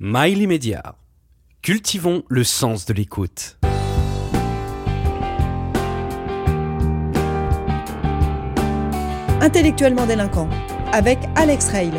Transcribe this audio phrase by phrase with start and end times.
[0.00, 0.96] Mail immédiat.
[1.62, 3.58] Cultivons le sens de l'écoute.
[9.40, 10.50] Intellectuellement délinquant,
[10.92, 11.92] avec Alex Rail.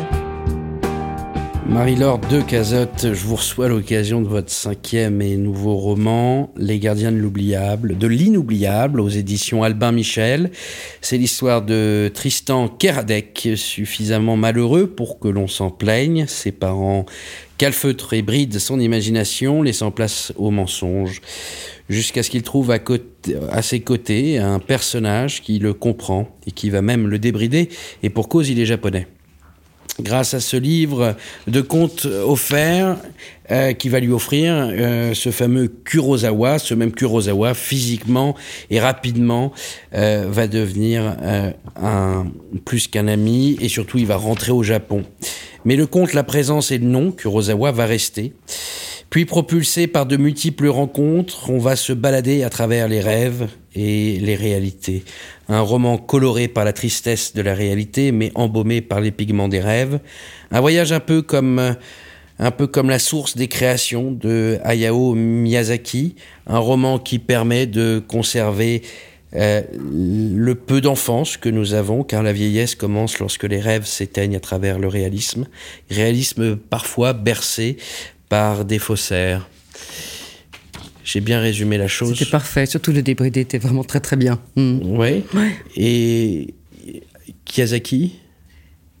[1.68, 6.78] Marie-Laure de Cazotte, je vous reçois à l'occasion de votre cinquième et nouveau roman, Les
[6.78, 10.52] gardiens de l'oubliable, de l'inoubliable, aux éditions Albin Michel.
[11.00, 16.26] C'est l'histoire de Tristan Keradec, suffisamment malheureux pour que l'on s'en plaigne.
[16.28, 17.04] Ses parents
[17.58, 21.20] calfeutrent et brident son imagination, laissant place au mensonge,
[21.88, 26.82] jusqu'à ce qu'il trouve à, ses côtés un personnage qui le comprend et qui va
[26.82, 27.68] même le débrider,
[28.02, 29.06] et pour cause il est japonais
[30.00, 32.96] grâce à ce livre de contes offerts
[33.50, 38.34] euh, qui va lui offrir euh, ce fameux Kurosawa, ce même Kurosawa physiquement
[38.70, 39.52] et rapidement
[39.94, 41.16] euh, va devenir
[41.80, 42.26] un
[42.64, 45.04] plus qu'un ami et surtout il va rentrer au Japon.
[45.66, 48.32] Mais le conte, la présence et le nom, Kurosawa va rester.
[49.10, 54.20] Puis propulsé par de multiples rencontres, on va se balader à travers les rêves et
[54.20, 55.02] les réalités.
[55.48, 59.58] Un roman coloré par la tristesse de la réalité, mais embaumé par les pigments des
[59.58, 59.98] rêves.
[60.52, 61.74] Un voyage un peu comme
[62.38, 66.14] un peu comme la source des créations de Hayao Miyazaki,
[66.46, 68.82] un roman qui permet de conserver
[69.34, 74.36] euh, le peu d'enfance que nous avons, car la vieillesse commence lorsque les rêves s'éteignent
[74.36, 75.46] à travers le réalisme,
[75.90, 77.76] réalisme parfois bercé
[78.28, 79.48] par des faussaires.
[81.04, 82.16] J'ai bien résumé la chose.
[82.18, 84.40] C'était parfait, surtout le débridé était vraiment très très bien.
[84.56, 84.80] Mm.
[84.82, 85.24] Oui.
[85.34, 85.56] Ouais.
[85.76, 86.54] Et
[87.44, 88.18] Kiyosaki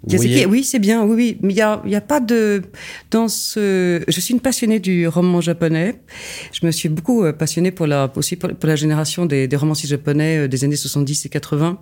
[0.06, 1.38] Oui, c'est bien, oui, oui.
[1.42, 2.62] Mais il n'y a, y a pas de.
[3.10, 4.02] Dans ce.
[4.06, 6.00] Je suis une passionnée du roman japonais.
[6.52, 9.56] Je me suis beaucoup euh, passionnée pour la, aussi pour, pour la génération des, des
[9.56, 11.80] romanciers japonais euh, des années 70 et 80,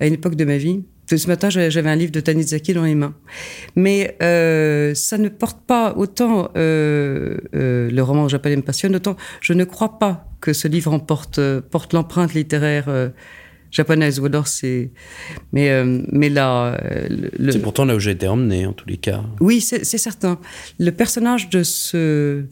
[0.00, 0.82] à une époque de ma vie.
[1.16, 3.14] Ce matin, j'avais un livre de Tanizaki dans les mains.
[3.76, 9.16] Mais euh, ça ne porte pas autant euh, euh, le roman japonais me passionne, autant
[9.40, 13.10] je ne crois pas que ce livre en porte, porte l'empreinte littéraire
[13.70, 14.20] japonaise.
[14.20, 14.90] Ou alors c'est.
[15.52, 16.78] Mais, euh, mais là.
[16.82, 19.22] euh, le- C'est pourtant là où j'ai été emmené, en tous les cas.
[19.40, 20.38] oui, c'est certain.
[20.78, 22.44] Le personnage de ce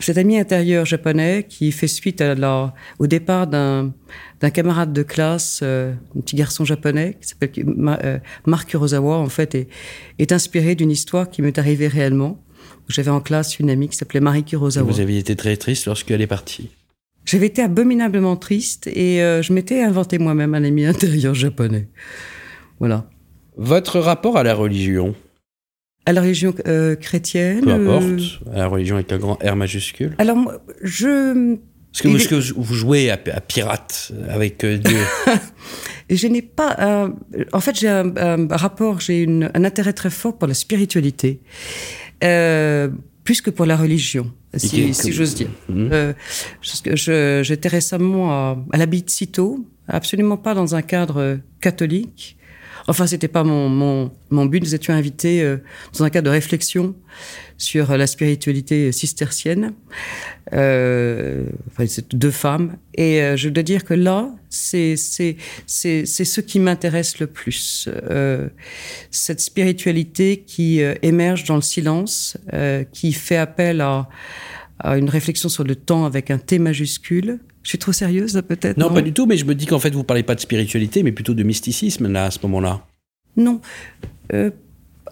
[0.00, 3.92] cet ami intérieur japonais qui fait suite à la, au départ d'un
[4.40, 7.50] d'un camarade de classe, euh, un petit garçon japonais qui s'appelle
[8.04, 9.68] euh, Mark Kurosawa, en fait, est,
[10.20, 12.40] est inspiré d'une histoire qui m'est arrivée réellement.
[12.88, 14.88] J'avais en classe une amie qui s'appelait Marie Kurosawa.
[14.90, 16.70] Vous aviez été très triste lorsqu'elle est partie.
[17.30, 21.88] J'avais été abominablement triste et euh, je m'étais inventé moi-même un ami intérieur japonais.
[22.78, 23.04] Voilà.
[23.58, 25.14] Votre rapport à la religion,
[26.06, 27.60] À la religion euh, chrétienne.
[27.64, 30.14] peu euh, importe, à la religion avec un grand R majuscule.
[30.16, 31.56] Alors, moi, je
[31.92, 34.98] Est-ce que, vous- est- est-ce que vous jouez à, à pirate avec euh, Dieu?
[36.10, 36.74] Je n'ai pas.
[36.78, 37.14] un-
[37.52, 41.40] en fait, j'ai un, un rapport, j'ai un intérêt très fort pour la spiritualité,
[43.24, 45.48] plus que pour la religion, si, si j'ose dire.
[45.68, 45.90] Mhm.
[45.92, 46.12] Euh,
[47.42, 52.36] j'étais récemment à, à l'abbaye de Cîteaux, absolument pas dans un cadre catholique.
[52.88, 54.62] Enfin, c'était pas mon, mon, mon but.
[54.62, 55.58] Nous étions invités euh,
[55.92, 56.94] dans un cadre de réflexion
[57.58, 59.74] sur la spiritualité cistercienne.
[60.54, 62.76] Euh, enfin, c'est deux femmes.
[62.94, 65.36] Et euh, je dois dire que là, c'est c'est
[65.66, 67.88] c'est c'est ce qui m'intéresse le plus.
[68.10, 68.48] Euh,
[69.10, 74.08] cette spiritualité qui euh, émerge dans le silence, euh, qui fait appel à
[74.80, 77.40] à une réflexion sur le temps avec un T majuscule.
[77.62, 79.78] Je suis trop sérieuse là peut-être Non, pas du tout, mais je me dis qu'en
[79.78, 82.86] fait, vous parlez pas de spiritualité, mais plutôt de mysticisme, là, à ce moment-là.
[83.36, 83.60] Non.
[84.32, 84.50] Euh,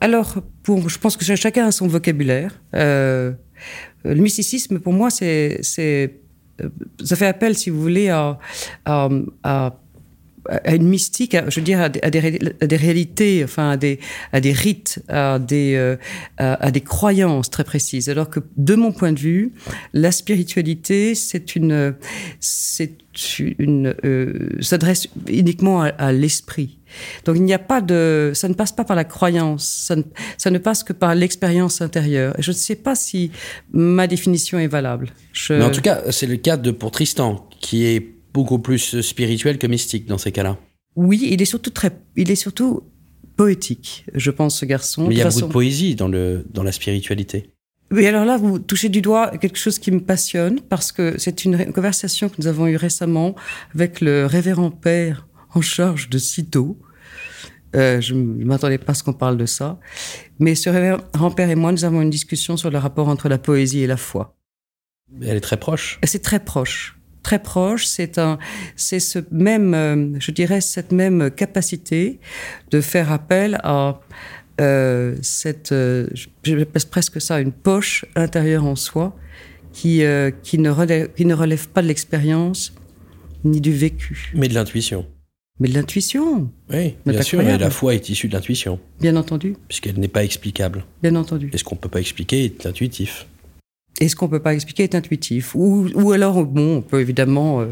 [0.01, 2.61] alors, je pense que ch- chacun a son vocabulaire.
[2.75, 3.33] Euh,
[4.05, 8.39] le mysticisme, pour moi, euh, ça fait appel, si vous voulez, à,
[10.67, 15.75] une mystique, à- je veux dire, à des, réalités, enfin, à des, rites, à des,
[15.75, 15.97] euh,
[16.39, 18.09] à, des croyances très précises.
[18.09, 19.53] Alors que, de mon point de vue,
[19.93, 21.95] la spiritualité, c'est une,
[23.39, 26.79] une, euh, s'adresse uniquement à, à l'esprit.
[27.25, 30.03] Donc il n'y a pas de, ça ne passe pas par la croyance, ça ne,
[30.39, 32.39] ça ne passe que par l'expérience intérieure.
[32.39, 33.31] Et je ne sais pas si
[33.73, 35.11] ma définition est valable.
[35.33, 35.55] Je...
[35.55, 39.59] Mais en tout cas, c'est le cas de pour Tristan, qui est beaucoup plus spirituel
[39.59, 40.59] que mystique dans ces cas-là.
[40.95, 42.83] oui, il est surtout très, il est surtout
[43.37, 45.09] poétique, je pense, ce garçon.
[45.09, 47.51] Mais il y a beaucoup de poésie dans, le, dans la spiritualité.
[47.93, 51.45] Oui, alors là, vous touchez du doigt quelque chose qui me passionne parce que c'est
[51.45, 53.37] une conversation que nous avons eue récemment
[53.75, 56.79] avec le révérend père en charge de Cîteaux.
[57.77, 59.79] Euh, je ne m'attendais pas à ce qu'on parle de ça.
[60.41, 63.39] Mais ce révérend père et moi, nous avons une discussion sur le rapport entre la
[63.39, 64.37] poésie et la foi.
[65.23, 66.01] Elle est très proche.
[66.03, 66.99] C'est très proche.
[67.23, 68.39] Très proche, c'est un,
[68.77, 72.21] c'est ce même, euh, je dirais, cette même capacité
[72.71, 74.01] de faire appel à,
[74.61, 76.09] euh, cette, euh,
[76.43, 79.17] je passe presque ça, une poche intérieure en soi
[79.73, 82.73] qui, euh, qui, ne relève, qui ne relève pas de l'expérience
[83.45, 84.33] ni du vécu.
[84.35, 85.07] Mais de l'intuition.
[85.61, 87.41] Mais de l'intuition, Oui, Mais bien sûr.
[87.41, 90.85] Et la foi est issue de l'intuition, bien entendu, puisqu'elle n'est pas explicable.
[91.03, 91.51] bien entendu.
[91.53, 93.27] Et ce qu'on ne peut pas expliquer est intuitif.
[94.01, 95.55] Et ce qu'on peut pas expliquer est intuitif.
[95.55, 97.67] Ou, ou alors, bon, on peut évidemment,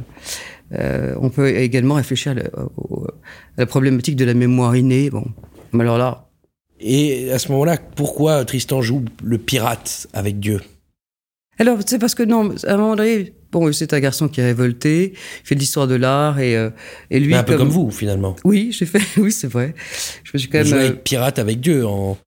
[0.73, 5.11] euh, on peut également réfléchir à la, à la problématique de la mémoire innée.
[5.11, 5.27] Bon,
[5.73, 6.24] mais alors là,
[6.81, 10.61] Et à ce moment-là, pourquoi Tristan joue le pirate avec Dieu?
[11.59, 14.45] Alors c'est parce que non, à un moment donné, bon, c'est un garçon qui est
[14.45, 16.71] révolté, il fait de l'histoire de l'art et euh,
[17.11, 18.35] et lui Mais Un peu comme vous, finalement.
[18.45, 19.75] Oui, j'ai fait, oui, c'est vrai.
[20.25, 20.73] Je me suis quand même.
[20.73, 22.19] euh, avec pirate avec Dieu en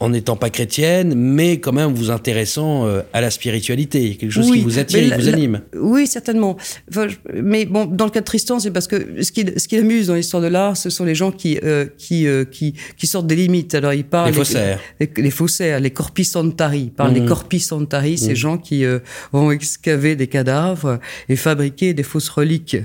[0.00, 4.50] en n'étant pas chrétienne, mais quand même vous intéressant euh, à la spiritualité, quelque chose
[4.50, 5.60] Oui, qui vous attire, qui vous la- anime.
[5.76, 6.56] Oui, certainement.
[6.90, 9.76] Enfin, mais bon, dans le cas de Tristan, c'est parce que ce qui, ce qui
[9.76, 13.06] amuse dans l'histoire de l'art, ce sont les gens qui, euh, qui, euh, qui, qui
[13.06, 13.74] sortent des limites.
[13.74, 14.28] Alors, ils parlent.
[14.30, 14.80] Les faussaires.
[15.00, 16.80] Les, les faussaires, les corpi santari.
[16.84, 17.20] Ils parlent Mhm.
[17.20, 18.34] des corpi santari, ces Mhm.
[18.36, 18.98] gens qui euh,
[19.32, 20.98] vont excaver des cadavres
[21.28, 22.76] et fabriquer des fausses reliques.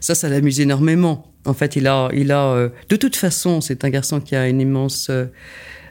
[0.00, 1.24] Ça, ça l'amuse énormément.
[1.46, 4.48] En fait, il a, il a, euh, de toute façon, c'est un garçon qui a
[4.48, 5.26] une immense, euh,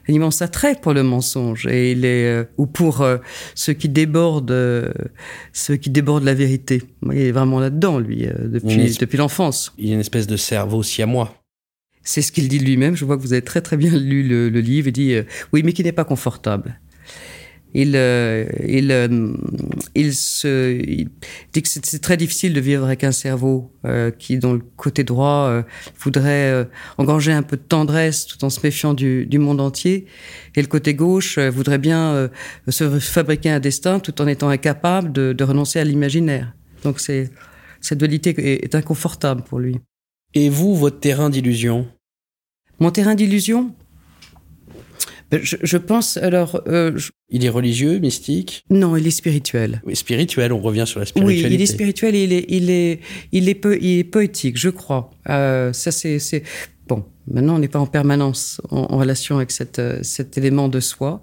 [0.10, 3.18] un immense attrait pour le mensonge et il est euh, ou pour euh,
[3.56, 4.92] ceux qui débordent, euh,
[5.54, 6.84] ceux qui débordent la vérité.
[7.12, 9.74] Il est vraiment là-dedans, lui, depuis, depuis l'enfance.
[9.78, 11.34] Il y a une espèce de cerveau siamois.
[12.04, 12.96] C'est ce qu'il dit lui-même.
[12.96, 14.88] Je vois que vous avez très très bien lu le, le livre.
[14.88, 15.16] Il dit
[15.52, 16.80] oui, mais qui n'est pas confortable.
[17.74, 19.34] Il, euh, il, euh,
[19.94, 21.10] il se, il
[21.54, 25.04] dit que c'est très difficile de vivre avec un cerveau euh, qui, dont le côté
[25.04, 25.64] droit euh,
[26.00, 26.64] voudrait euh,
[26.98, 30.06] engranger un peu de tendresse tout en se méfiant du, du monde entier,
[30.56, 32.28] et le côté gauche euh, voudrait bien euh,
[32.70, 36.54] se fabriquer un destin tout en étant incapable de, de renoncer à l'imaginaire.
[36.84, 37.30] Donc c'est
[37.82, 39.78] cette dualité est, est inconfortable pour lui.
[40.34, 41.88] Et vous, votre terrain d'illusion?
[42.80, 43.76] Mon terrain d'illusion?
[45.32, 48.64] Je, je pense alors euh, je- Il est religieux, mystique?
[48.70, 49.82] Non, il est spirituel.
[49.86, 51.54] Oui, Spirituel, on revient sur la Oui, spiritualité.
[51.56, 53.00] il est spirituel et il est, il est,
[53.34, 55.10] il est, peu, il est poétique, je crois.
[55.30, 56.44] Euh, ça, c'est,
[56.88, 57.04] bon.
[57.30, 60.80] Maintenant, on n'est pas en permanence en, en relation avec cette, euh, cet élément de
[60.80, 61.22] soi,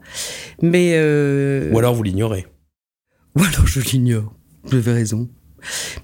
[0.61, 2.45] mais euh, Ou alors vous l'ignorez.
[3.37, 4.35] ou alors je l'ignore.
[4.65, 5.29] Vous avez raison.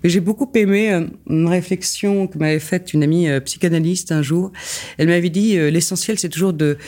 [0.02, 4.22] Mais j'ai beaucoup aimé euh, une réflexion que m'avait faite une amie euh, psychanalyste un
[4.22, 4.52] jour.
[4.98, 6.78] Elle m'avait dit euh, l'essentiel, c'est toujours de,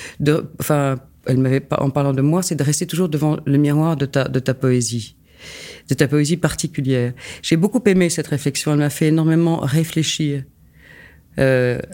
[0.60, 4.06] enfin, elle m'avait en parlant de moi, c'est de rester toujours devant le miroir de
[4.06, 5.16] ta, de ta poésie,
[5.88, 7.12] de ta poésie particulière.
[7.42, 8.72] J'ai beaucoup aimé cette réflexion.
[8.72, 10.44] Elle m'a fait énormément réfléchir,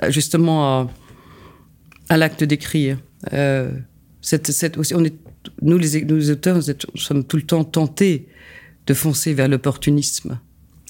[0.08, 0.90] justement
[2.08, 2.98] à, l'acte d'écrire.
[3.32, 3.72] Euh,
[4.20, 5.14] cette, cette, on est,
[5.62, 8.28] nous les, nous, les auteurs, nous sommes tout le temps tentés
[8.86, 10.40] de foncer vers l'opportunisme.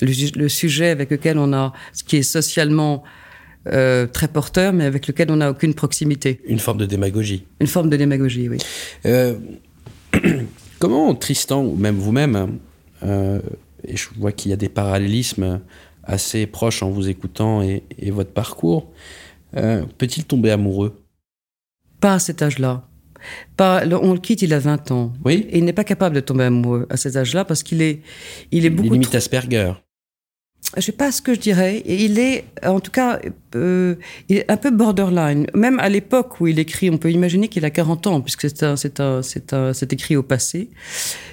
[0.01, 3.03] Le, sujet avec lequel on a, ce qui est socialement
[3.67, 6.41] euh, très porteur, mais avec lequel on n'a aucune proximité.
[6.47, 7.45] Une forme de démagogie.
[7.61, 8.59] Une forme de démagogie, oui.
[9.07, 9.35] Euh,
[10.79, 12.51] comment Tristan, ou même vous-même, hein,
[13.03, 13.41] euh,
[13.87, 15.61] et je vois qu'il y a des parallélismes
[16.05, 18.91] assez proches en vous écoutant et, et votre parcours,
[19.53, 21.03] peut-il tomber amoureux?
[22.01, 22.89] Pas à cet âge-là.
[23.57, 25.13] Pas, on le quitte, il a 20 ans.
[25.25, 28.01] Oui Et il n'est pas capable de tomber amoureux à cet âge-là parce qu'il est,
[28.53, 29.73] il est beaucoup limites trop- Asperger.
[30.77, 31.83] Je sais pas ce que je dirais.
[31.87, 33.21] Il est, en tout cas,
[33.57, 33.95] euh,
[34.29, 35.47] il est un peu borderline.
[35.55, 38.63] Même à l'époque où il écrit, on peut imaginer qu'il a 40 ans, puisque c'est
[38.63, 40.69] un, c'est un, c'est un, c'est écrit au passé.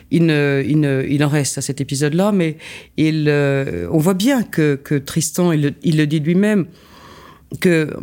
[0.09, 2.57] Il, ne, il, ne- il en reste à cet épisode-là, mais
[2.95, 6.67] il, euh, on voit bien que, que Tristan, il, le- il le dit lui-même,
[7.59, 7.93] que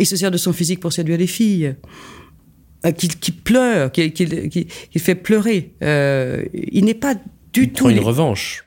[0.00, 1.76] il se sert de son physique pour séduire les filles.
[2.84, 5.72] euh, Qu'il qu'il pleure, qu'il qu'il- qu'il- qu'il fait pleurer.
[5.82, 7.14] Euh, il n'est pas
[7.52, 7.84] du Il tout.
[7.84, 8.64] prend une les- revanche.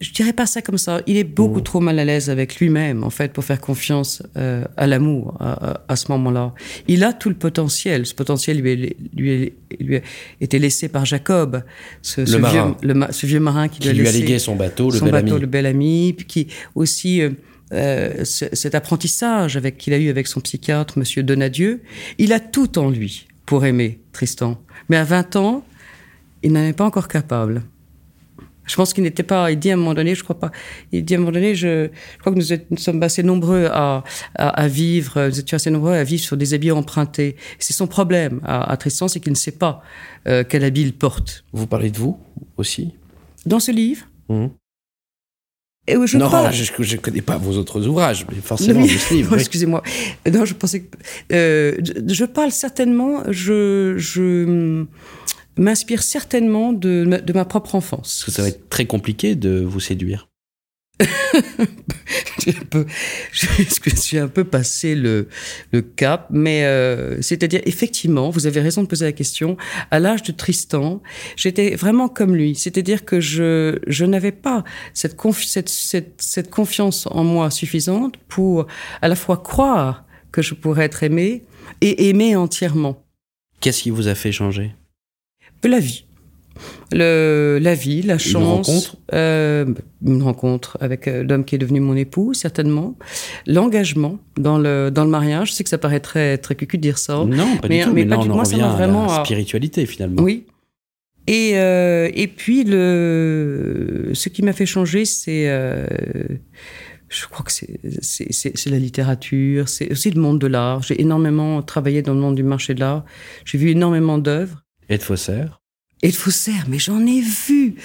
[0.00, 1.00] Je dirais pas ça comme ça.
[1.06, 1.62] Il est beaucoup Mhm.
[1.62, 5.70] trop mal à l'aise avec lui-même, en fait, pour faire confiance euh, à l'amour à,
[5.72, 6.54] à- à ce moment-là.
[6.88, 8.06] Il a tout le potentiel.
[8.06, 10.00] Ce potentiel lui, est- lui, est- lui a
[10.40, 11.62] été laissé par Jacob,
[12.02, 14.56] ce, vieux, le ce vieux marin qui, Qui lui a lui a laissé légué son
[14.56, 15.40] bateau, le son bel bateau, ami.
[15.40, 17.30] le bel ami, puis qui aussi euh,
[17.72, 21.80] euh, ce- cet apprentissage avec qu'il a eu avec son psychiatre, Monsieur Donadieu.
[22.18, 25.64] Il a tout en lui pour aimer Tristan, mais à 20 ans,
[26.42, 27.62] il n'en est pas encore capable.
[28.64, 29.50] Je pense qu'il n'était pas.
[29.50, 30.50] Il dit à un moment donné, je crois pas.
[30.92, 32.38] Il dit à un moment donné, je, je crois que
[32.70, 34.04] nous, sommes assez nombreux à,
[34.36, 35.26] à, à vivre.
[35.28, 37.36] Nous étions assez nombreux à vivre sur des habits empruntés.
[37.58, 39.82] C'est son problème à, à Tristan, c'est qu'il ne sait pas
[40.28, 41.44] euh, quel habit il porte.
[41.52, 42.18] Vous parlez de vous
[42.56, 42.92] aussi?
[43.46, 44.50] Dans ce livre, Mhm.
[45.88, 49.14] et je Non, parle- je ne connais pas vos autres ouvrages, mais forcément, de ce
[49.14, 49.36] livre.
[49.36, 49.82] Excusez-moi.
[50.32, 50.96] Non, je pensais que.
[51.32, 54.84] euh, je, je parle certainement, je, je
[55.56, 58.20] m'inspire certainement de, ma- de ma propre enfance.
[58.20, 60.28] Parce que ça va être très compliqué de vous séduire.
[62.46, 62.86] un peu,
[63.32, 65.28] je suis un peu passé le,
[65.72, 69.56] le cap, mais euh, c'est-à-dire effectivement, vous avez raison de poser la question.
[69.90, 71.02] À l'âge de Tristan,
[71.36, 77.06] j'étais vraiment comme lui, c'est-à-dire que je, je n'avais pas cette, cette, cette, cette confiance
[77.10, 78.66] en moi suffisante pour
[79.00, 81.44] à la fois croire que je pourrais être aimé
[81.80, 83.04] et aimer entièrement.
[83.60, 84.74] Qu'est-ce qui vous a fait changer?
[85.64, 86.04] La vie
[86.92, 88.68] le, la vie, la chance.
[88.68, 89.64] Une rencontre euh,
[90.06, 92.94] Une rencontre avec euh, l'homme qui est devenu mon époux, certainement.
[93.46, 95.48] L'engagement dans le, dans le mariage.
[95.48, 97.24] Je sais que ça paraît très, très cucu de dire ça.
[97.26, 97.92] Non, pas mais, du tout.
[97.94, 99.06] Mais, Mais, là, pas on du en ça à vraiment.
[99.06, 100.22] la spiritualité, finalement.
[100.22, 100.44] Oui.
[101.26, 105.48] Et, euh, et puis, le, ce qui m'a fait changer, c'est.
[105.48, 105.86] euh,
[107.08, 110.82] je crois que c'est la littérature, c'est aussi le monde de l'art.
[110.82, 113.04] J'ai énormément travaillé dans le monde du marché de l'art.
[113.44, 114.61] J'ai vu énormément d'œuvres.
[114.88, 115.60] Et de faussaires
[116.02, 117.76] Et de faussaires, mais j'en ai vu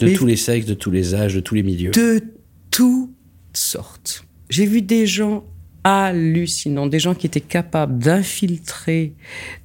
[0.00, 1.90] De Mais- tous les sexes, de tous les âges, de tous les milieux.
[1.92, 2.22] de
[2.70, 3.10] toutes
[3.52, 4.24] sortes.
[4.50, 5.44] J'ai vu des gens
[5.84, 9.14] hallucinants, des gens qui étaient capables d'infiltrer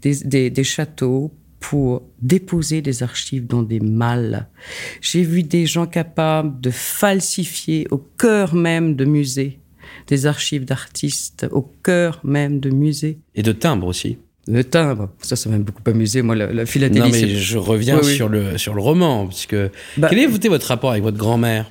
[0.02, 4.48] des, des- des châteaux pour déposer des archives dans des malles.
[5.02, 9.60] J'ai vu des gens capables de falsifier au cœur même de musées
[10.08, 13.20] des archives d'artistes, au cœur même de musées.
[13.36, 14.18] Et de timbres aussi.
[14.48, 16.22] Le timbre, ça, ça m'a beaucoup amusé.
[16.24, 18.16] Moi, la, la philatélie, Non, mais je reviens Oui, oui.
[18.16, 19.28] sur, le, sur le roman.
[19.28, 19.56] Puisque...
[19.98, 21.70] Bah, Quel est votre votre rapport avec votre grand-mère?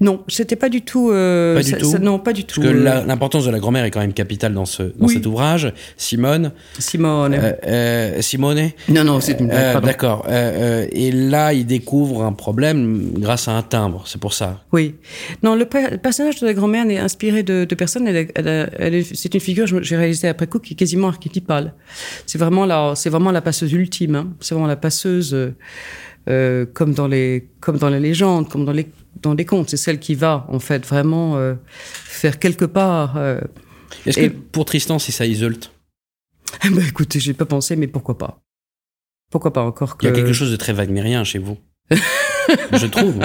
[0.00, 1.10] Non, c'était pas du tout.
[1.10, 2.62] euh, Pas du ça- tout ça- non, pas du tout.
[2.62, 5.14] Parce que euh, l'importance de la grand-mère est quand même capitale dans, ce, dans Oui.
[5.14, 5.72] cet ouvrage.
[5.98, 6.52] Simone.
[6.78, 7.34] Simone.
[7.34, 9.80] euh, euh, Simone non, non, c'est une Euh.
[9.80, 10.24] D'accord.
[10.28, 14.04] Euh, euh, et là, il découvre un problème grâce à un timbre.
[14.06, 14.62] C'est pour ça.
[14.72, 14.94] Oui.
[15.42, 18.08] Non, le, per- le personnage de la grand-mère n'est inspiré de, de personne.
[18.08, 20.76] Elle, est- elle a- elle est- c'est une figure, j'ai réalisé après coup, qui est
[20.76, 21.74] quasiment archétypale.
[22.26, 24.14] C'est vraiment la, c'est vraiment la passeuse ultime.
[24.14, 24.28] hein.
[24.40, 25.36] C'est vraiment la passeuse,
[26.30, 28.86] euh, comme dans les, comme dans les légendes, comme dans les,
[29.22, 29.70] dans les contes.
[29.70, 33.16] C'est celle qui va, en fait, vraiment euh, faire quelque part.
[33.16, 33.40] euh,
[34.06, 35.70] Est-ce Et- que pour Tristan, c'est ça Iseult
[36.70, 38.40] bah, écoutez, j'ai pas pensé, mais pourquoi pas
[39.30, 41.58] Pourquoi pas encore que Il y a quelque chose de très wagnérien chez vous.
[42.72, 43.20] je trouve.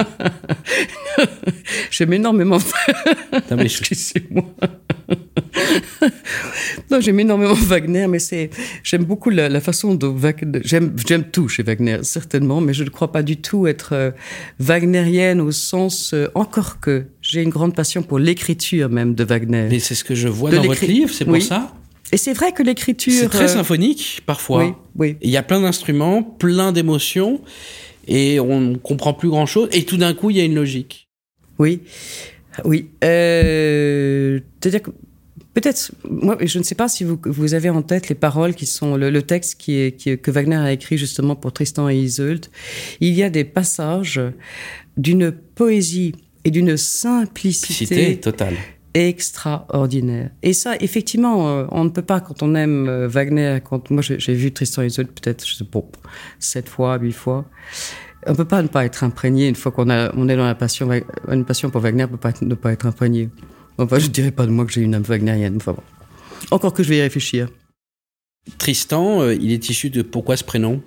[1.90, 2.58] J'aime énormément.
[3.50, 4.44] Non, mais je- Excusez-moi.
[6.90, 8.50] non, j'aime énormément Wagner, mais c'est,
[8.82, 12.84] j'aime beaucoup la, la façon dont Wagner, j'aime, j'aime tout chez Wagner, certainement, mais je
[12.84, 14.10] ne crois pas du tout être euh,
[14.58, 19.66] wagnérienne au sens, euh, encore que j'ai une grande passion pour l'écriture même de Wagner.
[19.70, 21.42] Mais c'est ce que je vois De dans votre livre, c'est pour Oui.
[21.42, 21.72] ça.
[22.12, 23.12] Et c'est vrai que l'écriture.
[23.12, 24.64] C'est très euh, symphonique parfois.
[24.64, 25.16] Oui, oui.
[25.22, 27.40] Il y a plein d'instruments, plein d'émotions,
[28.06, 29.68] et on comprend plus grand chose.
[29.72, 31.08] Et tout d'un coup, il y a une logique.
[31.58, 31.80] Oui,
[32.64, 32.88] oui.
[33.04, 34.90] Euh, C'est-à-dire que
[35.54, 38.66] peut-être, moi, je ne sais pas si vous, vous avez en tête les paroles qui
[38.66, 41.88] sont le, le texte qui est, qui est- que Wagner a écrit justement pour Tristan
[41.88, 42.48] et Iseult.
[43.00, 44.20] Il y a des passages
[44.96, 46.14] d'une poésie
[46.44, 48.54] et d'une simplicité Cité totale.
[48.94, 50.30] Extraordinaire.
[50.42, 54.02] Et ça, effectivement, euh, on ne peut pas, quand on aime euh, Wagner, quand moi
[54.02, 55.80] j'ai vu Tristan et Isolde peut-être, je sais pas,
[56.38, 57.44] sept fois, huit fois,
[58.26, 60.90] on peut pas ne pas être imprégné une fois qu'on on est dans la passion,
[61.28, 63.30] une passion pour Wagner, on peut pas ne pas être imprégné.
[63.78, 65.56] Enfin, je dirais pas de moi que j'ai une âme wagnérienne.
[65.56, 65.82] Enfin, bon.
[66.50, 67.48] Encore que je vais y réfléchir.
[68.58, 70.82] Tristan, euh, il est issu de pourquoi ce prénom?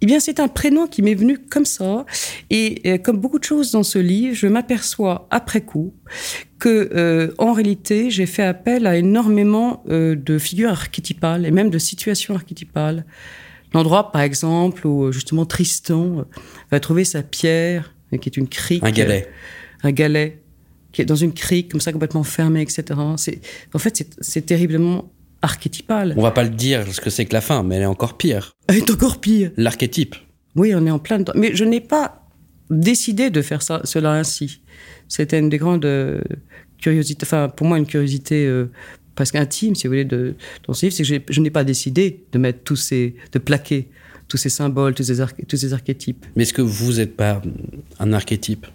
[0.00, 2.06] Eh bien, c'est un prénom qui m'est venu comme ça.
[2.50, 5.92] Et euh, comme beaucoup de choses dans ce livre, je m'aperçois après coup
[6.58, 11.70] que, euh, en réalité, j'ai fait appel à énormément euh, de figures archétypales et même
[11.70, 13.04] de situations archétypales.
[13.74, 16.22] L'endroit, par exemple, où justement Tristan euh,
[16.70, 18.84] va trouver sa pierre, euh, qui est une crique.
[18.84, 19.28] Un galet.
[19.82, 20.42] un galet
[20.92, 22.98] qui est dans une crique comme ça complètement fermée, etc.
[23.16, 23.40] C'est,
[23.74, 26.14] en fait, c'est terriblement archétypal.
[26.16, 28.16] On va pas le dire ce que c'est que la fin, mais elle est encore
[28.16, 28.52] pire.
[28.66, 29.50] Elle est encore pire.
[29.56, 30.16] L'archétype.
[30.56, 31.32] Oui, on est en plein dedans.
[31.36, 32.26] Mais je n'ai pas
[32.70, 34.60] décidé de faire ça, cela ainsi.
[35.08, 36.20] C'était une des grandes euh,
[36.78, 38.70] curiosités, enfin, pour moi, une curiosité euh,
[39.14, 40.34] presque intime, si vous voulez, de,
[40.66, 43.88] dans ce livre, c'est que je n'ai pas décidé de mettre tous ces, de plaquer
[44.28, 45.16] tous ces symboles, tous ces,
[45.48, 46.26] tous ces archétypes.
[46.36, 47.40] Mais est-ce que vous n'êtes pas
[47.98, 48.66] un archétype?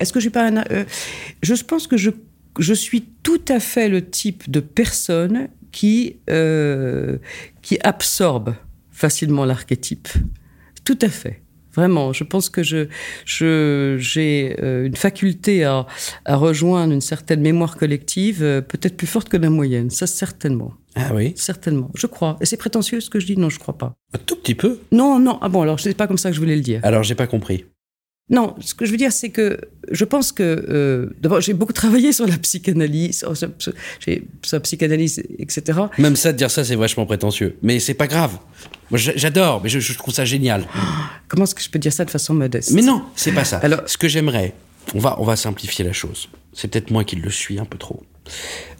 [0.00, 0.64] Est-ce que j'ai pas un.
[0.70, 0.84] euh,
[1.42, 2.10] je pense que je,
[2.58, 7.18] je suis tout à fait le type de personne qui, euh,
[7.60, 8.54] qui absorbe
[8.90, 10.08] facilement l'archétype.
[10.86, 11.42] Tout à fait.
[11.74, 12.86] Vraiment, je pense que je,
[13.26, 15.86] je, j'ai euh, une faculté à,
[16.24, 19.90] à rejoindre une certaine mémoire collective, euh, peut-être plus forte que la moyenne.
[19.90, 20.72] Ça, certainement.
[20.94, 21.90] Ah oui Certainement.
[21.94, 22.38] Je crois.
[22.40, 23.36] Et c'est prétentieux ce que je dis?
[23.36, 23.92] Non, je crois pas.
[24.14, 24.80] Un tout petit peu.
[24.92, 25.38] Non, non.
[25.42, 26.80] Ah bon, alors, c'est pas comme ça que je voulais le dire.
[26.84, 27.66] Alors, j'ai pas compris.
[28.28, 31.72] Non, ce que je veux dire, c'est que je pense que euh, d'abord j'ai beaucoup
[31.72, 33.48] travaillé sur la psychanalyse, sur,
[34.52, 35.78] la psychanalyse, etc.
[35.98, 37.56] Même ça, de dire ça, c'est vachement prétentieux.
[37.62, 38.36] Mais c'est pas grave.
[38.90, 40.64] Moi, j'a- j'adore, mais je, je trouve ça génial.
[41.28, 42.72] Comment est-ce que je peux dire ça de façon modeste?
[42.72, 43.58] Mais non, c'est pas ça.
[43.58, 44.54] Alors- ce que j'aimerais,
[44.94, 46.28] on va, on va simplifier la chose.
[46.52, 48.02] C'est peut-être moi qui le suis un peu trop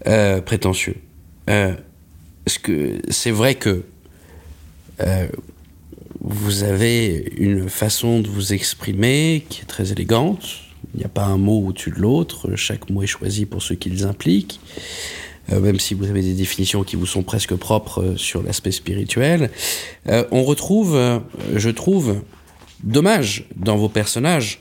[0.08, 0.96] euh, prétentieux.
[1.50, 1.72] Euh,
[2.48, 3.84] ce que c'est vrai que
[5.02, 5.28] euh,
[6.20, 10.46] vous avez une façon de vous exprimer qui est très élégante.
[10.94, 12.54] Il n'y a pas un mot au-dessus de l'autre.
[12.56, 14.60] Chaque mot est choisi pour ce qu'il implique.
[15.52, 18.72] Euh, même si vous avez des définitions qui vous sont presque propres euh, sur l'aspect
[18.72, 19.50] spirituel.
[20.08, 21.20] Euh, on retrouve, euh,
[21.54, 22.22] je trouve,
[22.82, 24.60] dommage dans vos personnages,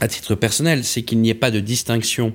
[0.00, 2.34] à titre personnel, c'est qu'il n'y ait pas de distinction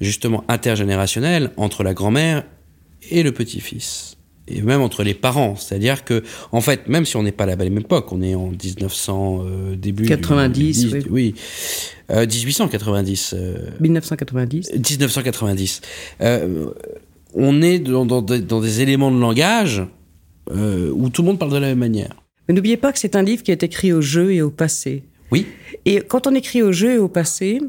[0.00, 2.44] justement intergénérationnelle entre la grand-mère
[3.10, 4.16] et le petit-fils.
[4.52, 7.46] Et même entre les parents, c'est-à-dire que, en fait, même si on n'est pas à
[7.48, 11.34] la même époque, on est en 1900 euh, début 90, du, oui,
[12.10, 13.34] Euh, 1890.
[13.36, 14.70] euh, 1990.
[14.74, 15.80] 1990.
[16.20, 16.66] Euh,
[17.34, 19.82] on est dans, dans des- dans des éléments de langage
[20.50, 22.14] euh, où tout le monde parle de la même manière.
[22.48, 25.04] Mais n'oubliez pas que c'est un livre qui est écrit au jeu et au passé.
[25.32, 25.46] Oui,
[25.86, 27.60] Et quand on écrit au jeu et au passé,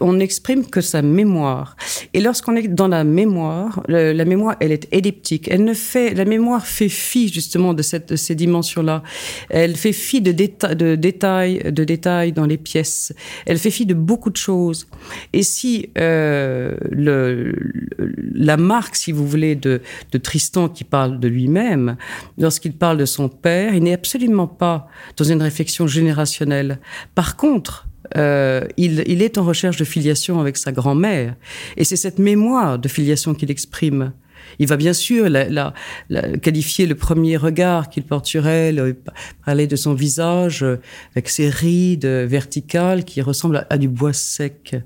[0.00, 1.74] on n'exprime que sa mémoire.
[2.14, 5.48] Et lorsqu'on est dans la mémoire, la mémoire, elle est elliptique.
[5.50, 9.02] Elle ne fait, la mémoire fait fi justement de, cette, de ces dimensions-là.
[9.50, 13.12] Elle fait fi de, déta- de détails, de détails dans les pièces.
[13.46, 14.86] Elle fait fi de beaucoup de choses.
[15.32, 17.52] Et si euh, le-
[18.34, 19.80] la marque, si vous voulez, de,
[20.12, 21.96] de Tristan qui parle de lui-même,
[22.38, 26.78] lorsqu'il parle de son père, il n'est absolument pas dans une réflexion générationnelle.
[27.14, 31.34] Par contre, euh, il, il est en recherche de filiation avec sa grand-mère.
[31.76, 34.12] Et c'est cette mémoire de filiation qu'il exprime.
[34.60, 35.74] Il va bien sûr la, la-
[36.08, 38.92] la- qualifier le premier regard qu'il porte sur elle, euh,
[39.44, 40.78] parler de son visage euh,
[41.14, 44.76] avec ses rides verticales qui ressemblent à du bois sec.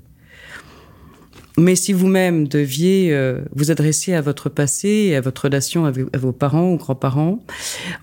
[1.61, 6.05] Mais si vous-même deviez euh, vous adresser à votre passé et à votre relation avec
[6.13, 7.43] à vos parents ou grands-parents,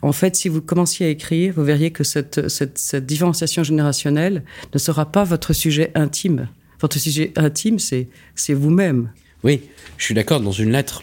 [0.03, 4.45] en fait, si vous commenciez à écrire, vous verriez que cette, cette, cette différenciation générationnelle
[4.73, 6.49] ne sera pas votre sujet intime.
[6.81, 8.09] Votre sujet intime, c'est
[8.55, 9.11] vous-même.
[9.43, 9.63] oui,
[9.97, 11.03] je suis d'accord dans une lettre.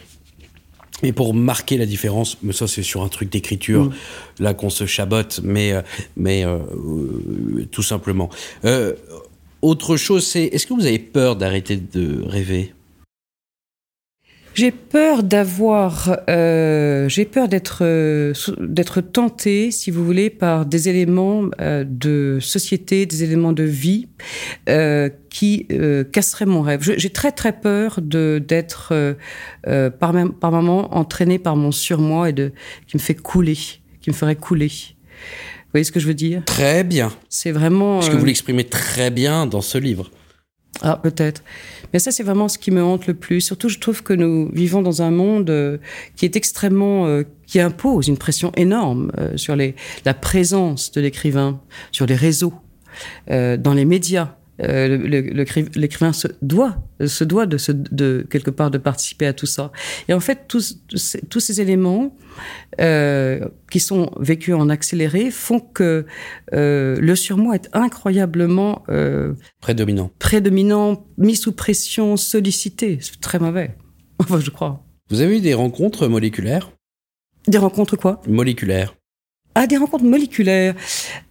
[1.04, 3.92] Et pour marquer la différence, mais ça c'est sur un truc d'écriture,
[4.40, 5.82] là qu'on se chabote, mais, euh,
[6.16, 8.30] mais euh, euh, tout simplement.
[8.64, 8.94] Euh,
[9.66, 12.74] autre chose, c'est est-ce que vous avez peur d'arrêter de rêver?
[14.54, 20.88] J'ai peur d'avoir, euh, j'ai peur d'être euh, d'être tenté, si vous voulez, par des
[20.88, 24.08] éléments euh, de société, des éléments de vie
[24.70, 25.68] euh, qui
[26.14, 26.80] casseraient mon rêve.
[26.82, 28.94] J'ai très très peur de d'être
[30.00, 32.54] par par moment entraîné par mon surmoi et de
[32.88, 33.58] qui me fait couler,
[34.00, 34.72] qui me ferait couler.
[35.76, 36.42] Vous voyez ce que je veux dire?
[36.46, 37.12] Très bien.
[37.28, 37.96] C'est vraiment.
[38.00, 40.10] Parce que euh, vous l'exprimez très bien dans ce livre.
[40.82, 41.44] Ah, peut-être.
[41.92, 43.42] Mais ça, c'est vraiment ce qui me hante le plus.
[43.42, 45.78] Surtout, je trouve que nous vivons dans un monde euh,
[46.16, 51.02] qui est extrêmement, euh, qui impose une pression énorme euh, sur les, la présence de
[51.02, 51.60] l'écrivain,
[51.92, 52.54] sur les réseaux,
[53.30, 54.38] euh, dans les médias.
[54.62, 54.98] Euh,
[55.76, 59.72] L'écrivain se doit, se doit de, se, de quelque part de participer à tout ça.
[60.08, 62.16] Et en fait, tous, tous ces- tous ces éléments
[62.80, 66.06] euh, qui sont vécus en accéléré font que
[66.54, 70.12] euh, le surmoi est incroyablement euh, Prédominant.
[70.20, 72.98] prédominant, mis sous pression, sollicité.
[73.02, 73.76] C'est très mauvais.
[74.20, 74.84] Enfin, je crois.
[75.10, 76.72] Vous avez eu des rencontres moléculaires?
[77.48, 78.22] Des rencontres quoi?
[78.28, 78.96] Moléculaires.
[79.56, 80.76] Ah, des rencontres moléculaires.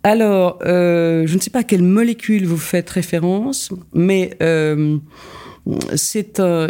[0.02, 4.96] Alors, euh, je ne sais pas à quelle molécule vous faites référence, mais euh,
[5.94, 6.68] c'est euh,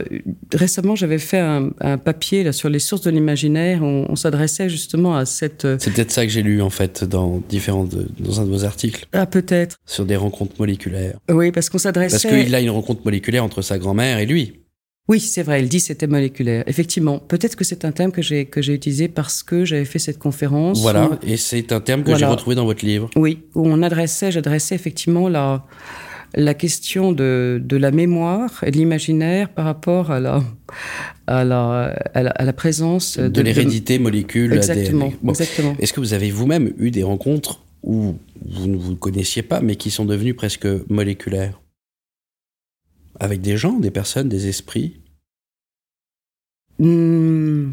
[0.53, 3.83] récemment j'avais fait un, un papier là sur les sources de l'imaginaire.
[3.83, 7.03] On, on s'adressait justement à cette euh, C'est peut-être ça que j'ai lu en fait
[7.03, 11.19] dans différents de- dans un de vos articles ah peut-être sur des rencontres moléculaires.
[11.31, 14.61] oui parce qu'on s'adressait Parce qu'il a une rencontre moléculaire entre sa grand-mère et lui.
[15.07, 16.65] Oui, c'est vrai, il dit c'était moléculaire.
[16.67, 19.99] Effectivement, peut-être que c'est un terme que j'ai que j'ai utilisé parce que j'avais fait
[19.99, 20.81] cette conférence.
[20.81, 23.11] Voilà, où- et c'est un terme que j'ai retrouvé dans votre livre.
[23.17, 25.65] oui, où on adressait, j'adressais effectivement la
[26.37, 30.43] la question de, de la mémoire et de l'imaginaire par rapport à la
[31.27, 34.59] à la à la, à la présence De, l'hérédité molécule ADN.
[34.79, 35.33] Exactement, Bon.
[35.33, 35.77] exactement.
[35.79, 38.15] Est-ce que vous avez vous-même eu des rencontres où
[38.45, 41.61] vous ne vous connaissiez pas, mais qui sont devenues presque moléculaires?
[43.21, 45.01] Avec des gens, des personnes, des esprits
[46.79, 47.73] Hmm.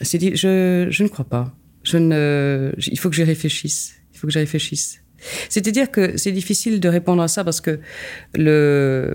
[0.00, 1.52] C'est je, je ne crois pas.
[1.82, 3.94] Je ne, il faut que j'y réfléchisse.
[4.12, 5.00] Il faut que j'y réfléchisse.
[5.48, 7.80] C'est-à-dire que c'est difficile de répondre à ça parce que
[8.34, 9.14] le,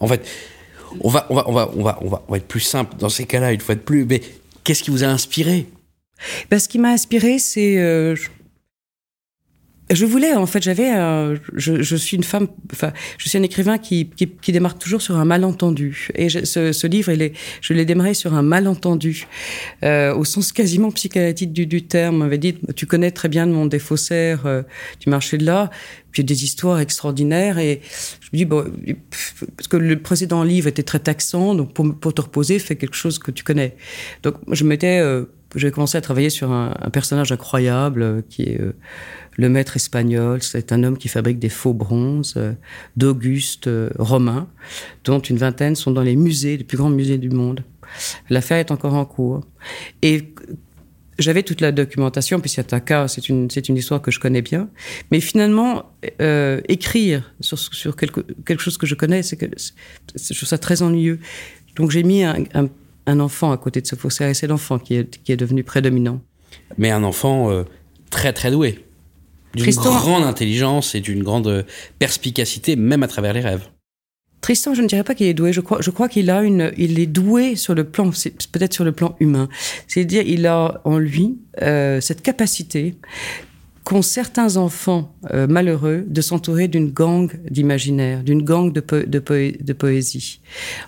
[0.00, 0.24] En fait,
[1.00, 2.96] on va, on va, on va, on va, on va, on va être plus simple
[2.98, 4.04] dans ces cas-là, une fois de plus.
[4.04, 4.20] Mais
[4.64, 5.66] qu'est-ce qui vous a inspiré?
[6.50, 8.28] Ben, ce qui m'a inspiré, c'est, euh, je-
[9.90, 10.90] je voulais, en fait, j'avais,
[11.54, 15.16] je, je, suis une femme, enfin, je suis un écrivain qui, qui, démarre toujours sur
[15.16, 16.08] un malentendu.
[16.16, 17.12] Et ce, livre,
[17.60, 19.26] je l'ai démarré sur un malentendu,
[19.84, 22.16] euh, au sens quasiment psychanalytique du, terme.
[22.16, 24.62] On m'avait dit, tu connais très bien le monde des faussaires euh,
[25.00, 25.70] du marché de l'art,
[26.10, 27.58] puis des histoires extraordinaires.
[27.58, 27.80] Et
[28.20, 28.94] je me dis,
[29.56, 32.96] parce que le précédent livre était très taxant, donc pour, pour te reposer, fais quelque
[32.96, 33.76] chose que tu connais.
[34.24, 35.00] Donc, je m'étais,
[35.56, 38.74] j'ai commencé à travailler sur un, personnage incroyable euh, qui est euh,
[39.36, 42.52] le maître espagnol, c'est un homme qui fabrique des faux bronzes euh,
[42.96, 44.48] d'Auguste romain,
[45.04, 47.64] dont une vingtaine sont dans les musées, les plus grands musées du monde.
[48.30, 49.40] L'affaire est encore en cours.
[50.02, 50.34] Et
[51.18, 54.20] j'avais toute la documentation, puis c'est un cas, c'est une, c'est une histoire que je
[54.20, 54.68] connais bien.
[55.10, 55.92] Mais finalement,
[56.68, 60.82] écrire sur, sur quelque, quelque chose que je connais, c'est que je trouve ça très
[60.82, 61.20] ennuyeux.
[61.76, 62.44] Donc j'ai mis un,
[63.06, 65.64] un, enfant à côté de ce faussaire, et c'est l'enfant qui est, qui est devenu
[65.64, 66.20] prédominant.
[66.78, 67.64] Mais un enfant euh,
[68.10, 68.84] très très doué
[69.54, 71.64] d'une grande intelligence et d'une grande
[71.98, 73.68] perspicacité, même à travers les rêves.
[74.46, 75.52] Tristan, je ne dirais pas qu'il est doué.
[75.52, 78.10] Je crois, je crois qu'il a une, il est doué sur le plan,
[78.52, 79.48] peut-être sur le plan humain.
[79.88, 82.94] C'est-à-dire, il a en lui euh, cette capacité
[83.86, 89.18] qu'ont certains enfants euh, malheureux de s'entourer d'une gang d'imaginaire, d'une gang de, po de,
[89.20, 90.40] po de, poésie.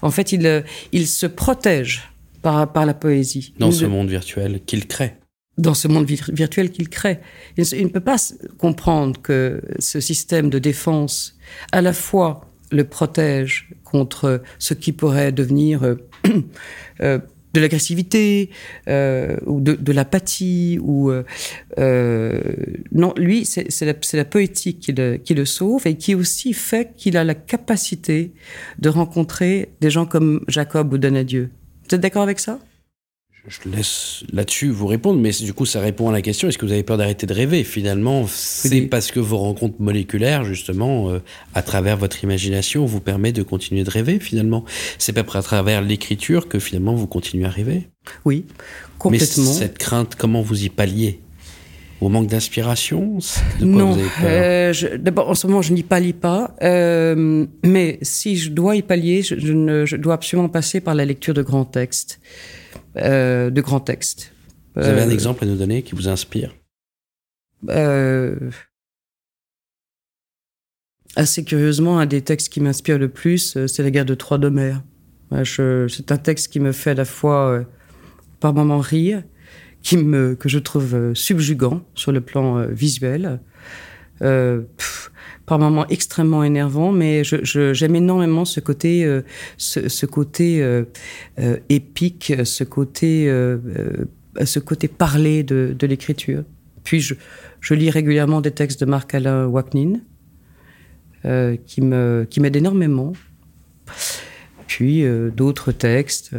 [0.03, 0.63] En fait, il, euh,
[1.07, 2.11] se protège
[2.43, 3.55] par, par la poésie.
[3.61, 5.15] Dans ce monde virtuel qu'il crée
[5.57, 7.19] dans ce monde virtuel qu'il crée.
[7.57, 8.15] Il, il, ne peut pas
[8.59, 11.37] comprendre que ce système de défense,
[11.73, 15.97] à la fois le protège contre ce qui pourrait devenir euh,
[17.01, 17.19] euh,
[17.59, 18.51] de l'agressivité
[18.89, 21.25] euh, ou de, l'apathie ou euh,
[21.79, 22.41] euh,
[22.93, 26.93] non lui c'est la, la poétique qui le, qui le sauve et qui aussi fait
[26.97, 28.33] qu'il a la capacité
[28.79, 31.51] de rencontrer des gens comme Jacob ou Donadieu.
[31.89, 32.59] Vous êtes d'accord avec ça?
[33.49, 36.67] Je laisse là-dessus vous répondre, mais du coup, ça répond à la question est-ce que
[36.67, 37.65] vous avez peur d'arrêter de rêver?
[37.65, 41.21] Finalement, c'est parce que vos rencontres moléculaires, justement, euh,
[41.55, 44.65] à travers votre imagination, vous permet de continuer de rêver, finalement.
[44.99, 47.89] C'est pas à travers l'écriture que finalement vous continuez à rêver?
[48.25, 48.45] Oui,
[48.99, 49.45] complètement.
[49.45, 51.21] Mais cette crainte, comment vous y palliez?
[52.01, 53.19] Au manque d'inspiration?
[53.61, 58.77] Non, euh, d'abord en ce moment je n'y pallie pas, euh, mais si je dois
[58.77, 62.21] y pallier, je, je, ne, je dois absolument passer par la lecture de grands textes.
[63.01, 64.33] Euh, de grands textes.
[64.75, 66.55] Vous avez un exemple à nous donner qui vous inspire?
[67.69, 68.51] Euh,
[71.17, 74.39] Assez curieusement, un des textes qui m'inspire le plus, euh, c'est La guerre de Troie
[74.39, 74.83] d'Homère.
[75.45, 77.65] C'est un texte qui me fait à la fois, euh,
[78.41, 79.25] par moments, rire,
[79.83, 83.41] qui me, que je trouve euh, subjugant sur le plan euh, visuel.
[84.23, 84.63] Euh,
[85.47, 89.23] par moments extrêmement énervant, mais j'aime énormément ce côté, euh,
[89.57, 90.85] ce, côté euh,
[91.71, 93.33] épique, ce côté,
[94.45, 96.45] ce côté parlé de, l'écriture.
[96.85, 100.01] Puis je, lis régulièrement des textes de Marc-Alain Waknin,
[101.65, 103.15] qui m'aident énormément.
[104.67, 105.03] Puis
[105.35, 106.33] d'autres textes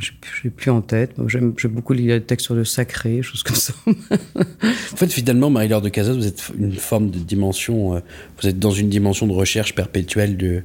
[0.00, 0.12] je
[0.44, 1.12] n'ai plus en tête.
[1.26, 3.72] J'aime beaucoup lire les textes sur le sacré, choses comme ça.
[3.86, 8.00] en fait, finalement, Marie-Laure de Casas, vous êtes une forme de dimension, euh,
[8.40, 10.64] vous êtes dans une dimension de recherche perpétuelle du,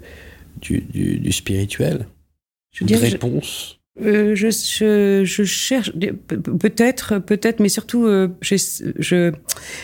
[0.61, 2.07] du, du, du spirituel.
[2.71, 3.79] Je une réponse.
[3.99, 5.93] Je, euh, je, je, je, cherche
[6.59, 9.31] peut-être, peut-être, mais surtout, euh, je,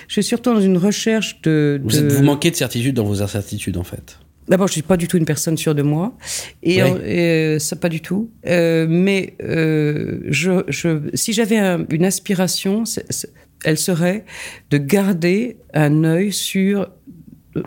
[0.10, 1.80] suis surtout dans une recherche de.
[1.84, 4.20] Vous, êtes, vous manquez de certitude dans vos incertitudes, en fait.
[4.52, 6.14] D'abord, je suis pas du tout une personne sûre de moi,
[6.62, 8.30] et, euh, ça pas du tout.
[8.48, 13.34] Euh, mais euh, je, je, si j'avais un, une aspiration, c est, c est,
[13.64, 14.26] elle serait
[14.70, 16.90] de garder un œil sur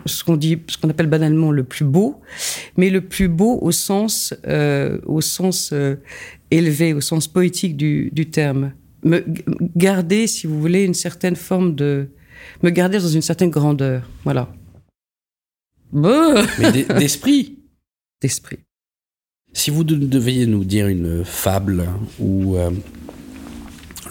[0.05, 2.21] ce qu'on dit, ce qu'on appelle banalement le plus beau,
[2.77, 4.35] mais le plus beau au sens,
[5.07, 5.73] au sens
[6.51, 8.73] élevé, au sens poétique du, du terme.
[9.03, 9.23] Me
[9.75, 12.09] garder, si vous voulez, une certaine forme de,
[12.61, 14.07] me garder dans une certaine grandeur.
[14.23, 14.49] Voilà.
[15.91, 17.59] Mais d'esprit.
[18.21, 18.59] D'esprit.
[19.53, 21.87] Si vous deviez nous dire une fable
[22.19, 22.71] ou euh,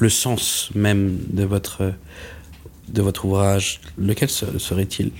[0.01, 1.93] le sens même de votre,
[2.89, 5.13] de votre ouvrage, lequel serait-il?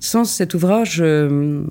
[0.00, 1.64] Sans cet ouvrage, euh,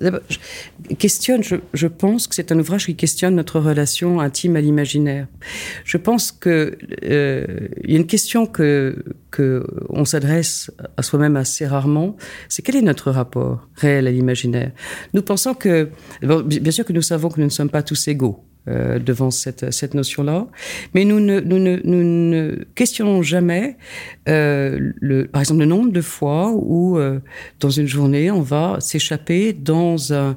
[0.00, 5.26] je questionne, je, pense que c'est un ouvrage qui questionne notre relation intime à l'imaginaire.
[5.84, 11.66] Je pense que euh, y a une question que que on s'adresse à soi-même assez
[11.66, 12.16] rarement,
[12.48, 14.70] c'est quel est notre rapport réel à l'imaginaire?
[15.12, 15.90] Nous pensons que,
[16.22, 19.72] bien sûr que nous savons que nous ne sommes pas tous égaux euh, devant cette,
[19.72, 20.46] cette notion-là.
[20.94, 23.76] Mais nous ne, nous, ne, nous ne questionnons jamais,
[24.26, 27.20] euh, le, par exemple, le nombre de fois où, euh,
[27.60, 30.36] dans une journée, on va s'échapper dans, un,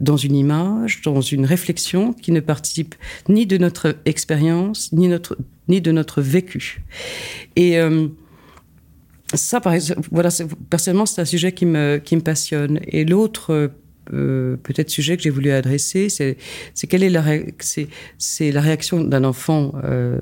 [0.00, 2.94] dans une image, dans une réflexion qui ne participe
[3.28, 5.10] ni de notre expérience, ni,
[5.68, 6.82] ni de notre vécu.
[7.56, 7.78] Et
[9.34, 10.30] ça, par exemple, voilà,
[10.70, 12.80] personnellement, c'est un sujet qui me, qui me passionne.
[12.86, 13.70] Et l'autre
[14.12, 16.36] euh, peut-être sujet que j'ai voulu adresser, c'est
[16.88, 20.18] quelle est la, la réaction d'un enfant euh,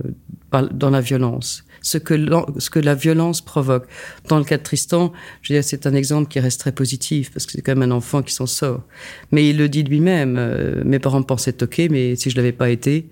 [0.73, 2.15] dans la violence, ce que,
[2.59, 3.87] ce que la violence provoque.
[4.29, 7.33] Dans le cas de Tristan, je veux dire, c'est un exemple qui reste très positif
[7.33, 8.83] parce que c'est quand même un enfant qui s'en sort.
[9.31, 10.37] Mais il le dit lui-même.
[10.39, 13.09] Euh, mes parents pensaient toquer, mais si je l'avais pas été,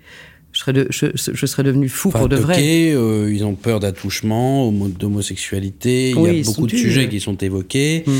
[0.61, 2.91] serais, de, je, je, serais devenu fou pour de vrai.
[2.93, 6.11] Euh, ils ont peur d'attouchement, d'homosexualité.
[6.11, 8.03] il y a beaucoup de sujets qui sont évoqués.
[8.05, 8.11] Mm.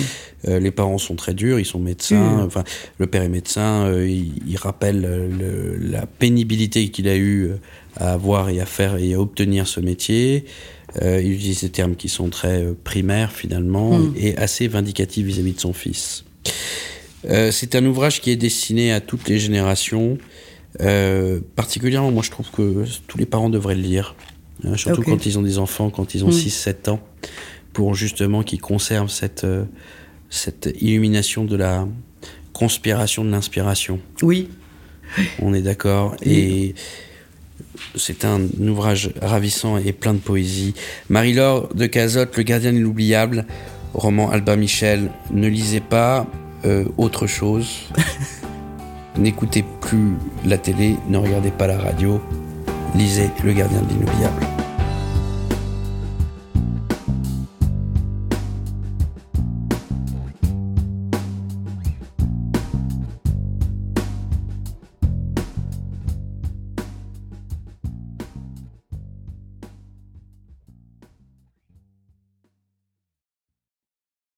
[0.47, 2.37] Euh, les parents sont très durs, ils sont médecins.
[2.37, 2.45] Mm.
[2.45, 2.63] Enfin,
[2.97, 3.85] le père est médecin.
[3.85, 7.51] Euh, il, rappelle le, la pénibilité qu'il a eu
[7.97, 10.45] à avoir et à faire et à obtenir ce métier.
[11.01, 14.13] il utilise des termes qui sont très primaires finalement mm.
[14.17, 16.25] et assez vindicatifs vis-à-vis -vis de son fils.
[17.51, 20.17] C'est un ouvrage qui est destiné à toutes les générations.
[20.79, 24.15] Euh, particulièrement, moi, je trouve que tous les parents devraient le lire.
[24.63, 26.91] Hein, surtout quand ils ont des enfants, quand ils ont 6-7 mm.
[26.91, 26.99] ans,
[27.73, 29.65] pour justement qu'ils conservent cette, euh,
[30.29, 31.87] cette illumination de la
[32.53, 33.99] conspiration de l'inspiration.
[34.21, 34.49] Oui.
[35.41, 36.15] On est d'accord.
[36.21, 36.75] Et
[37.95, 40.73] c'est un ouvrage ravissant et plein de poésie.
[41.09, 43.45] Marie-Laure de Cazotte, Le gardien inoubliable,
[43.93, 45.11] roman Albin Michel.
[45.31, 46.27] Ne lisez pas
[46.65, 47.67] euh, autre chose.
[49.21, 52.19] N'écoutez plus la télé, ne regardez pas la radio,
[52.95, 54.50] lisez Le gardien de l'inoubliable.